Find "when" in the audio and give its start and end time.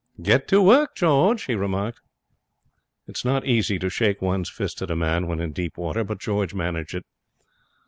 5.27-5.39